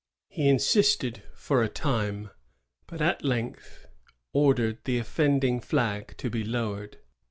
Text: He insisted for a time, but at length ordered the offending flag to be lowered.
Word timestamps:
He 0.29 0.49
insisted 0.49 1.21
for 1.35 1.61
a 1.61 1.69
time, 1.69 2.31
but 2.87 3.03
at 3.03 3.23
length 3.23 3.85
ordered 4.33 4.79
the 4.85 4.97
offending 4.97 5.59
flag 5.59 6.15
to 6.17 6.27
be 6.27 6.43
lowered. 6.43 6.97